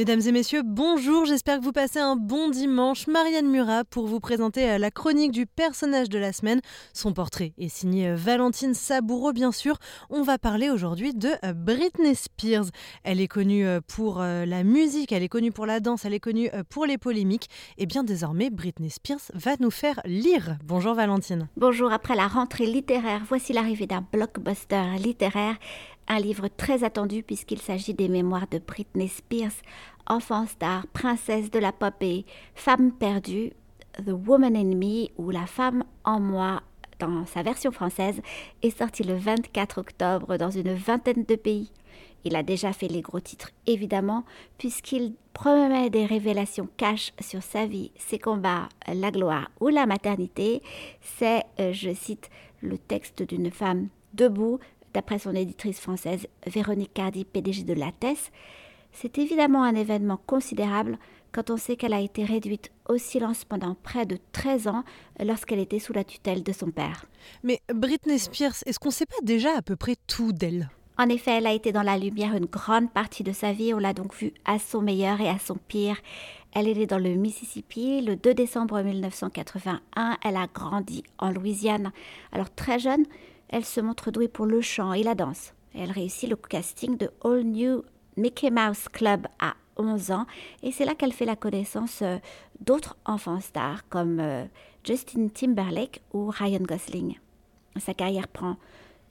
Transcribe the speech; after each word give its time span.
Mesdames 0.00 0.22
et 0.24 0.32
messieurs, 0.32 0.62
bonjour, 0.64 1.26
j'espère 1.26 1.58
que 1.58 1.62
vous 1.62 1.72
passez 1.72 1.98
un 1.98 2.16
bon 2.16 2.48
dimanche. 2.48 3.06
Marianne 3.06 3.50
Murat 3.50 3.84
pour 3.84 4.06
vous 4.06 4.18
présenter 4.18 4.70
euh, 4.70 4.78
la 4.78 4.90
chronique 4.90 5.30
du 5.30 5.44
personnage 5.44 6.08
de 6.08 6.18
la 6.18 6.32
semaine. 6.32 6.62
Son 6.94 7.12
portrait 7.12 7.52
est 7.58 7.68
signé 7.68 8.08
euh, 8.08 8.16
Valentine 8.16 8.72
Saboureau, 8.72 9.34
bien 9.34 9.52
sûr. 9.52 9.76
On 10.08 10.22
va 10.22 10.38
parler 10.38 10.70
aujourd'hui 10.70 11.12
de 11.12 11.28
euh, 11.44 11.52
Britney 11.52 12.14
Spears. 12.14 12.70
Elle 13.04 13.20
est 13.20 13.28
connue 13.28 13.66
pour 13.88 14.20
la 14.20 14.64
musique, 14.64 15.12
elle 15.12 15.22
est 15.22 15.28
connue 15.28 15.52
pour 15.52 15.66
la 15.66 15.80
danse, 15.80 16.06
elle 16.06 16.14
est 16.14 16.20
connue 16.20 16.50
pour 16.70 16.86
les 16.86 16.96
polémiques. 16.96 17.50
Et 17.76 17.84
bien 17.84 18.02
désormais, 18.02 18.48
Britney 18.48 18.88
Spears 18.88 19.30
va 19.34 19.56
nous 19.60 19.70
faire 19.70 20.00
lire. 20.06 20.56
Bonjour 20.64 20.94
Valentine. 20.94 21.48
Bonjour, 21.58 21.92
après 21.92 22.14
la 22.14 22.26
rentrée 22.26 22.64
littéraire, 22.64 23.20
voici 23.28 23.52
l'arrivée 23.52 23.86
d'un 23.86 24.06
blockbuster 24.10 24.96
littéraire 24.98 25.56
un 26.10 26.18
livre 26.18 26.48
très 26.48 26.82
attendu 26.82 27.22
puisqu'il 27.22 27.60
s'agit 27.60 27.94
des 27.94 28.08
mémoires 28.08 28.48
de 28.50 28.58
Britney 28.58 29.08
Spears, 29.08 29.52
enfant 30.08 30.44
star, 30.46 30.86
princesse 30.88 31.52
de 31.52 31.60
la 31.60 31.70
pop 31.70 31.94
et 32.00 32.26
femme 32.56 32.90
perdue, 32.90 33.52
The 34.04 34.10
Woman 34.26 34.56
in 34.56 34.74
Me 34.74 35.06
ou 35.16 35.30
La 35.30 35.46
femme 35.46 35.84
en 36.04 36.18
moi 36.18 36.62
dans 36.98 37.24
sa 37.26 37.42
version 37.42 37.70
française 37.70 38.20
est 38.62 38.76
sorti 38.76 39.04
le 39.04 39.14
24 39.14 39.78
octobre 39.78 40.36
dans 40.36 40.50
une 40.50 40.74
vingtaine 40.74 41.24
de 41.24 41.36
pays. 41.36 41.70
Il 42.24 42.34
a 42.34 42.42
déjà 42.42 42.72
fait 42.72 42.88
les 42.88 43.02
gros 43.02 43.20
titres 43.20 43.52
évidemment 43.68 44.24
puisqu'il 44.58 45.14
promet 45.32 45.90
des 45.90 46.06
révélations 46.06 46.68
cash 46.76 47.12
sur 47.20 47.42
sa 47.42 47.66
vie, 47.66 47.92
ses 47.96 48.18
combats, 48.18 48.68
la 48.92 49.12
gloire 49.12 49.48
ou 49.60 49.68
la 49.68 49.86
maternité. 49.86 50.60
C'est, 51.00 51.44
euh, 51.60 51.72
je 51.72 51.94
cite, 51.94 52.30
le 52.62 52.78
texte 52.78 53.22
d'une 53.22 53.52
femme 53.52 53.88
debout 54.12 54.58
d'après 54.94 55.18
son 55.18 55.34
éditrice 55.34 55.80
française 55.80 56.26
Véronique 56.46 56.94
Cardi, 56.94 57.24
PDG 57.24 57.64
de 57.64 57.74
Lattès. 57.74 58.30
C'est 58.92 59.18
évidemment 59.18 59.62
un 59.62 59.74
événement 59.74 60.20
considérable 60.26 60.98
quand 61.32 61.50
on 61.50 61.56
sait 61.56 61.76
qu'elle 61.76 61.92
a 61.92 62.00
été 62.00 62.24
réduite 62.24 62.70
au 62.88 62.98
silence 62.98 63.44
pendant 63.44 63.74
près 63.74 64.06
de 64.06 64.18
13 64.32 64.68
ans 64.68 64.84
lorsqu'elle 65.20 65.60
était 65.60 65.78
sous 65.78 65.92
la 65.92 66.04
tutelle 66.04 66.42
de 66.42 66.52
son 66.52 66.70
père. 66.70 67.06
Mais 67.42 67.60
Britney 67.72 68.18
Spears, 68.18 68.56
est-ce 68.66 68.78
qu'on 68.78 68.88
ne 68.88 68.94
sait 68.94 69.06
pas 69.06 69.22
déjà 69.22 69.56
à 69.56 69.62
peu 69.62 69.76
près 69.76 69.96
tout 70.06 70.32
d'elle? 70.32 70.68
En 70.98 71.08
effet, 71.08 71.38
elle 71.38 71.46
a 71.46 71.54
été 71.54 71.72
dans 71.72 71.82
la 71.82 71.96
lumière 71.96 72.36
une 72.36 72.44
grande 72.44 72.92
partie 72.92 73.22
de 73.22 73.32
sa 73.32 73.52
vie. 73.52 73.72
On 73.72 73.78
l'a 73.78 73.94
donc 73.94 74.14
vue 74.14 74.34
à 74.44 74.58
son 74.58 74.82
meilleur 74.82 75.20
et 75.20 75.28
à 75.28 75.38
son 75.38 75.56
pire. 75.56 75.96
Elle 76.52 76.68
est 76.68 76.74
née 76.74 76.86
dans 76.86 76.98
le 76.98 77.14
Mississippi 77.14 78.02
le 78.02 78.16
2 78.16 78.34
décembre 78.34 78.82
1981. 78.82 80.18
Elle 80.22 80.36
a 80.36 80.46
grandi 80.52 81.04
en 81.18 81.30
Louisiane. 81.30 81.92
Alors 82.32 82.50
très 82.50 82.78
jeune, 82.78 83.06
elle 83.50 83.64
se 83.64 83.80
montre 83.80 84.10
douée 84.10 84.28
pour 84.28 84.46
le 84.46 84.60
chant 84.60 84.92
et 84.92 85.02
la 85.02 85.14
danse. 85.14 85.52
Elle 85.74 85.90
réussit 85.90 86.28
le 86.28 86.36
casting 86.36 86.96
de 86.96 87.10
All 87.22 87.42
New 87.42 87.82
Mickey 88.16 88.50
Mouse 88.50 88.88
Club 88.88 89.26
à 89.38 89.54
11 89.76 90.10
ans 90.12 90.26
et 90.62 90.72
c'est 90.72 90.84
là 90.84 90.94
qu'elle 90.94 91.12
fait 91.12 91.24
la 91.24 91.36
connaissance 91.36 92.00
euh, 92.02 92.18
d'autres 92.60 92.96
enfants 93.04 93.40
stars 93.40 93.88
comme 93.88 94.20
euh, 94.20 94.44
Justin 94.84 95.28
Timberlake 95.28 96.02
ou 96.12 96.30
Ryan 96.30 96.62
Gosling. 96.62 97.16
Sa 97.78 97.94
carrière 97.94 98.28
prend 98.28 98.56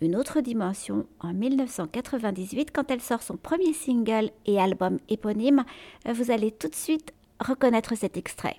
une 0.00 0.16
autre 0.16 0.40
dimension 0.40 1.06
en 1.20 1.32
1998 1.32 2.70
quand 2.72 2.90
elle 2.90 3.00
sort 3.00 3.22
son 3.22 3.36
premier 3.36 3.72
single 3.72 4.30
et 4.46 4.60
album 4.60 4.98
éponyme. 5.08 5.64
Vous 6.06 6.30
allez 6.30 6.52
tout 6.52 6.68
de 6.68 6.74
suite 6.74 7.12
reconnaître 7.40 7.96
cet 7.96 8.16
extrait. 8.16 8.56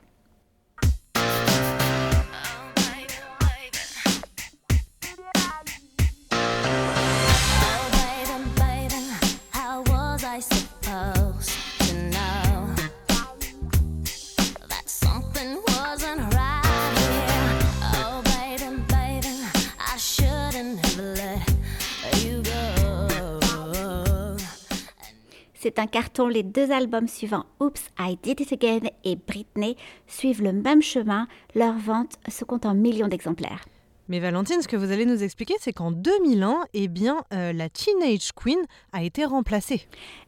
C'est 25.62 25.78
un 25.78 25.88
carton. 25.88 26.30
Les 26.30 26.44
deux 26.44 26.72
albums 26.72 27.09
suivants, 27.09 27.46
Oops, 27.59 27.81
I 28.00 28.18
Did 28.24 28.40
It 28.40 28.53
Again 28.53 28.88
et 29.03 29.18
Britney, 29.18 29.75
suivent 30.08 30.42
le 30.42 30.53
même 30.53 30.81
chemin. 30.81 31.28
Leur 31.53 31.74
vente 31.74 32.18
se 32.30 32.46
compte 32.46 32.66
en 32.66 32.74
millions 32.74 33.09
d'exemplaires. 33.09 33.66
Mais 34.08 34.22
Valentine, 34.22 34.62
ce 34.62 34.69
que 34.69 34.78
vous 34.78 34.90
allez 34.90 35.06
nous 35.06 35.22
expliquer, 35.22 35.56
c'est 35.59 35.74
qu'en 35.74 35.92
2001, 35.92 36.66
eh 36.74 36.88
bien, 36.88 37.25
euh, 37.34 37.52
la 37.52 37.68
Teenage 37.68 38.31
Queen 38.31 38.59
a 38.94 39.03
été 39.03 39.25
remplacée. 39.25 39.81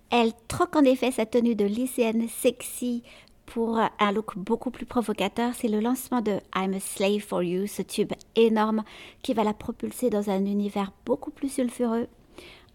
Elle 0.09 0.33
troque 0.49 0.75
en 0.75 0.83
effet 0.83 1.11
sa 1.11 1.25
tenue 1.25 1.55
de 1.55 1.63
lycéenne 1.63 2.27
sexy 2.27 3.01
pour 3.45 3.79
un 3.79 4.11
look 4.11 4.37
beaucoup 4.37 4.69
plus 4.69 4.85
provocateur. 4.85 5.53
C'est 5.55 5.69
le 5.69 5.79
lancement 5.79 6.19
de 6.19 6.39
I'm 6.53 6.73
a 6.73 6.81
Slave 6.81 7.21
for 7.21 7.41
You, 7.41 7.67
ce 7.67 7.81
tube 7.81 8.11
énorme 8.35 8.83
qui 9.23 9.33
va 9.33 9.45
la 9.45 9.53
propulser 9.53 10.09
dans 10.09 10.29
un 10.29 10.45
univers 10.45 10.91
beaucoup 11.05 11.31
plus 11.31 11.47
sulfureux 11.47 12.07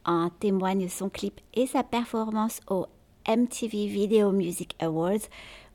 en 0.06 0.30
témoigne 0.30 0.88
son 0.88 1.10
clip 1.10 1.40
et 1.52 1.66
sa 1.66 1.82
performance 1.82 2.60
au 2.70 2.86
MTV 3.28 3.86
Video 3.86 4.30
Music 4.30 4.74
Awards 4.80 5.28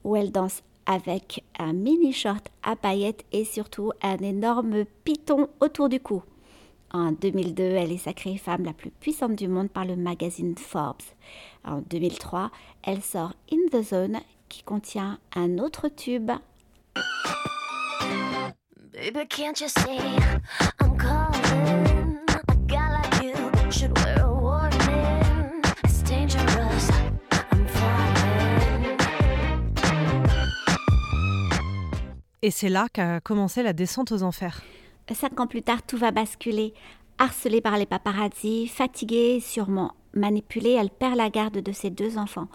où 0.03 0.15
elle 0.15 0.31
danse 0.31 0.63
avec 0.85 1.43
un 1.59 1.73
mini 1.73 2.11
short 2.13 2.47
à 2.63 2.75
paillettes 2.75 3.25
et 3.31 3.45
surtout 3.45 3.91
un 4.01 4.17
énorme 4.17 4.85
piton 5.03 5.47
autour 5.59 5.89
du 5.89 5.99
cou. 5.99 6.23
En 6.93 7.11
2002, 7.11 7.63
elle 7.63 7.91
est 7.91 7.97
sacrée 7.97 8.37
femme 8.37 8.65
la 8.65 8.73
plus 8.73 8.89
puissante 8.89 9.35
du 9.35 9.47
monde 9.47 9.69
par 9.69 9.85
le 9.85 9.95
magazine 9.95 10.57
Forbes. 10.57 11.01
En 11.63 11.81
2003, 11.81 12.51
elle 12.83 13.01
sort 13.01 13.33
In 13.51 13.59
the 13.71 13.83
Zone 13.83 14.19
qui 14.49 14.63
contient 14.63 15.19
un 15.35 15.57
autre 15.57 15.87
tube. 15.87 16.31
Et 32.43 32.51
c'est 32.51 32.69
là 32.69 32.87
qu'a 32.91 33.19
commencé 33.19 33.61
la 33.61 33.73
descente 33.73 34.11
aux 34.11 34.23
enfers. 34.23 34.61
Cinq 35.13 35.39
ans 35.39 35.47
plus 35.47 35.61
tard, 35.61 35.83
tout 35.83 35.97
va 35.97 36.11
basculer. 36.11 36.73
Harcelée 37.17 37.61
par 37.61 37.77
les 37.77 37.85
paparazzi, 37.85 38.67
fatiguée, 38.67 39.39
sûrement 39.39 39.93
manipulée, 40.13 40.71
elle 40.71 40.89
perd 40.89 41.15
la 41.15 41.29
garde 41.29 41.59
de 41.59 41.71
ses 41.71 41.89
deux 41.89 42.17
enfants. 42.17 42.47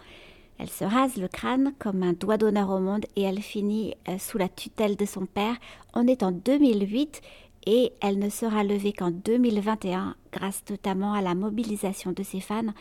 Elle 0.59 0.71
se 0.71 0.85
rase 0.85 1.17
le 1.17 1.29
crâne 1.29 1.73
comme 1.79 2.03
un 2.03 2.15
doigt 2.15 2.39
d'honneur 2.39 2.71
au 2.71 2.81
monde 2.81 3.05
et 3.15 3.23
elle 3.23 3.41
finit 3.41 3.95
euh, 4.09 4.19
sous 4.19 4.39
la 4.39 4.49
tutelle 4.49 4.97
de 4.97 5.05
son 5.05 5.27
père. 5.27 5.55
On 5.95 6.07
est 6.07 6.23
en 6.23 6.33
2008 6.33 7.21
et 7.67 7.93
elle 8.01 8.19
ne 8.19 8.31
sera 8.31 8.65
levée 8.65 8.93
qu'en 8.93 9.11
2021 9.11 10.17
grâce 10.33 10.63
notamment 10.71 11.13
à 11.13 11.21
la 11.21 11.35
mobilisation 11.35 12.13
de 12.13 12.23
ses 12.23 12.41
fans 12.41 12.73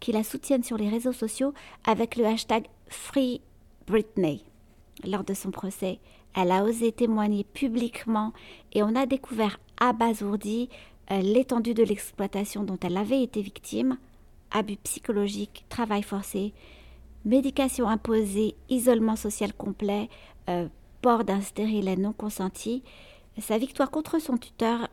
qui 0.00 0.12
la 0.12 0.22
soutiennent 0.22 0.62
sur 0.62 0.76
les 0.76 0.88
réseaux 0.88 1.12
sociaux 1.12 1.54
avec 1.84 2.16
le 2.16 2.26
hashtag 2.26 2.66
Free 2.88 3.40
Britney. 3.86 4.44
Lors 5.06 5.24
de 5.24 5.34
son 5.34 5.50
procès, 5.50 5.98
elle 6.34 6.50
a 6.50 6.64
osé 6.64 6.92
témoigner 6.92 7.44
publiquement 7.44 8.32
et 8.72 8.82
on 8.82 8.96
a 8.96 9.06
découvert 9.06 9.58
abasourdi 9.78 10.68
euh, 11.10 11.20
l'étendue 11.20 11.74
de 11.74 11.82
l'exploitation 11.82 12.64
dont 12.64 12.78
elle 12.82 12.96
avait 12.96 13.22
été 13.22 13.42
victime, 13.42 13.98
abus 14.50 14.76
psychologiques, 14.76 15.64
travail 15.68 16.02
forcé, 16.02 16.52
médication 17.24 17.88
imposée, 17.88 18.54
isolement 18.68 19.16
social 19.16 19.52
complet, 19.52 20.08
euh, 20.48 20.68
port 21.02 21.24
d'un 21.24 21.40
stérilet 21.40 21.96
non 21.96 22.12
consenti. 22.12 22.82
Sa 23.38 23.58
victoire 23.58 23.90
contre 23.90 24.18
son 24.18 24.38
tuteur 24.38 24.88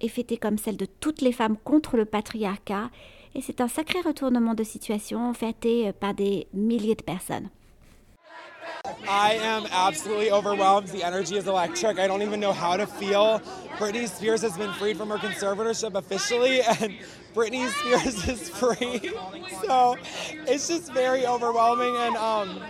est 0.00 0.08
fêtée 0.08 0.36
comme 0.36 0.58
celle 0.58 0.76
de 0.76 0.86
toutes 0.86 1.20
les 1.20 1.32
femmes 1.32 1.56
contre 1.56 1.96
le 1.96 2.04
patriarcat 2.04 2.90
et 3.34 3.40
c'est 3.40 3.60
un 3.60 3.68
sacré 3.68 4.00
retournement 4.00 4.54
de 4.54 4.64
situation 4.64 5.32
fêté 5.34 5.88
euh, 5.88 5.92
par 5.92 6.14
des 6.14 6.46
milliers 6.52 6.94
de 6.94 7.02
personnes. 7.02 7.48
I 9.08 9.38
am 9.40 9.66
absolutely 9.70 10.30
overwhelmed. 10.30 10.88
The 10.88 11.02
energy 11.02 11.36
is 11.36 11.46
electric. 11.46 11.98
I 11.98 12.06
don't 12.06 12.20
even 12.20 12.38
know 12.38 12.52
how 12.52 12.76
to 12.76 12.86
feel. 12.86 13.40
Britney 13.78 14.06
Spears 14.06 14.42
has 14.42 14.58
been 14.58 14.72
freed 14.74 14.98
from 14.98 15.08
her 15.08 15.16
conservatorship 15.16 15.94
officially, 15.94 16.60
and 16.80 16.94
Britney 17.34 17.66
Spears 17.68 18.28
is 18.28 18.50
free. 18.50 19.10
So 19.62 19.96
it's 20.46 20.68
just 20.68 20.92
very 20.92 21.26
overwhelming. 21.26 21.96
And 21.96 22.16
um, 22.16 22.60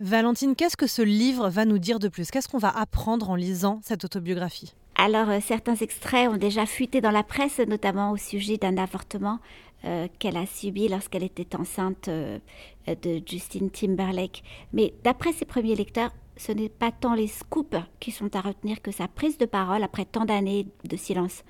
Valentine, 0.00 0.56
qu'est-ce 0.56 0.76
que 0.76 0.88
ce 0.88 1.02
livre 1.02 1.48
va 1.48 1.64
nous 1.64 1.78
dire 1.78 2.00
de 2.00 2.08
plus? 2.08 2.30
Qu'est-ce 2.32 2.48
qu'on 2.48 2.58
va 2.58 2.76
apprendre 2.76 3.30
en 3.30 3.36
lisant 3.36 3.80
cette 3.84 4.04
autobiographie? 4.04 4.74
Alors, 4.96 5.30
euh, 5.30 5.38
certains 5.40 5.76
extraits 5.76 6.28
ont 6.28 6.36
déjà 6.36 6.66
fuité 6.66 7.00
dans 7.00 7.12
la 7.12 7.22
presse, 7.22 7.58
notamment 7.58 8.10
au 8.10 8.16
sujet 8.16 8.56
d'un 8.56 8.76
avortement 8.76 9.38
euh, 9.84 10.06
qu'elle 10.20 10.36
a 10.36 10.46
subi 10.46 10.86
lorsqu'elle 10.86 11.24
était 11.24 11.56
enceinte 11.56 12.06
euh, 12.06 12.38
de 12.86 13.20
Justin 13.26 13.66
Timberlake. 13.66 14.44
Mais 14.72 14.94
d'après 15.02 15.32
ses 15.32 15.44
premiers 15.44 15.74
lecteurs, 15.74 16.12
ce 16.36 16.52
n'est 16.52 16.68
pas 16.68 16.92
tant 16.92 17.14
les 17.14 17.26
scoops 17.26 17.76
qui 17.98 18.12
sont 18.12 18.36
à 18.36 18.42
retenir 18.42 18.80
que 18.80 18.92
sa 18.92 19.08
prise 19.08 19.38
de 19.38 19.44
parole 19.44 19.82
après 19.82 20.04
tant 20.04 20.24
d'années 20.24 20.68
de 20.84 20.96
silence. 20.96 21.42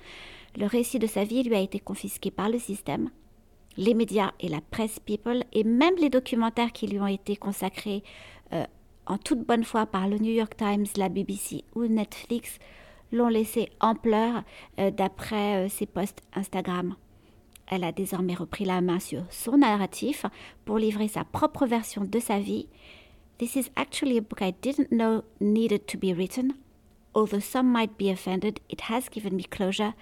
Le 0.57 0.65
récit 0.65 0.97
de 0.97 1.05
sa 1.05 1.23
vie 1.23 1.43
lui 1.43 1.53
a 1.53 1.59
été 1.59 1.79
confisqué 1.79 2.31
par 2.31 2.49
le 2.49 2.57
système. 2.57 3.11
les 3.77 3.93
médias 3.93 4.31
et 4.39 4.49
la 4.49 4.61
presse 4.61 4.99
people, 4.99 5.43
et 5.51 5.63
même 5.63 5.95
les 5.99 6.09
documentaires 6.09 6.71
qui 6.71 6.87
lui 6.87 6.99
ont 6.99 7.07
été 7.07 7.35
consacrés 7.35 8.03
euh, 8.51 8.65
en 9.05 9.19
toute 9.19 9.45
bonne 9.45 9.63
foi 9.63 9.85
par 9.85 10.07
le 10.07 10.17
New 10.17 10.31
York 10.31 10.55
Times, 10.57 10.85
la 10.97 11.09
BBC 11.09 11.65
ou 11.75 11.85
Netflix, 11.85 12.57
l'ont 13.11 13.29
laissé 13.29 13.69
en 13.79 13.93
pleurs 13.93 14.43
d'après 14.77 15.69
ses 15.69 15.85
posts 15.85 16.21
Instagram. 16.33 16.95
Elle 17.67 17.83
a 17.83 17.91
désormais 17.91 18.35
repris 18.35 18.65
la 18.65 18.81
main 18.81 18.99
sur 18.99 19.23
son 19.29 19.57
narratif 19.57 20.25
pour 20.65 20.77
livrer 20.77 21.07
sa 21.07 21.23
propre 21.23 21.65
version 21.65 22.03
de 22.03 22.19
sa 22.19 22.39
vie. 22.39 22.67
This 23.37 23.55
is 23.55 23.71
actually 23.75 24.17
a 24.17 24.21
book 24.21 24.41
I 24.41 24.53
didn't 24.61 24.89
know 24.89 25.23
needed 25.39 25.87
to 25.87 25.97
be 25.97 26.13
written. 26.13 26.53
Although 27.15 27.39
some 27.39 27.71
might 27.71 27.97
be 27.97 28.09
offended, 28.09 28.59
it 28.69 28.81
has 28.89 29.09
given 29.09 29.35
me 29.35 29.43
closure 29.43 29.93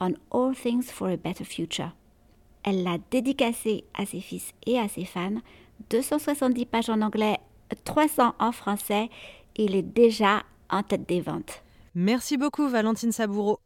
on 0.00 0.14
all 0.30 0.54
things 0.54 0.90
for 0.90 1.10
a 1.10 1.16
better 1.16 1.44
future. 1.44 1.92
Elle 2.62 2.82
l'a 2.82 2.98
dédicacé 3.10 3.84
à 3.94 4.06
ses 4.06 4.20
fils 4.20 4.52
et 4.66 4.78
à 4.78 4.88
ses 4.88 5.04
fans. 5.04 5.40
270 5.90 6.66
pages 6.66 6.90
en 6.90 7.00
anglais, 7.00 7.38
300 7.84 8.34
en 8.38 8.52
français. 8.52 9.08
Il 9.56 9.74
est 9.74 9.82
déjà 9.82 10.42
en 10.70 10.82
tête 10.82 11.08
des 11.08 11.20
ventes. 11.20 11.62
Merci 11.94 12.36
beaucoup 12.36 12.68
Valentine 12.68 13.12
Saboureau. 13.12 13.58